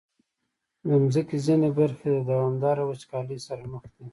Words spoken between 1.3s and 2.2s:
ځینې برخې د